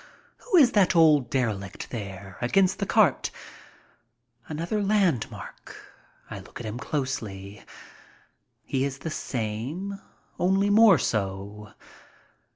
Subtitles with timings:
[0.37, 3.29] Who is that old derelict there against the cart?
[4.47, 5.75] Another landmark.
[6.27, 7.63] I look at him closely.
[8.65, 10.01] He is the same—
[10.39, 11.73] only more so.